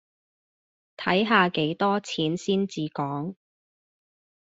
[0.97, 3.35] 睇下幾多錢先至講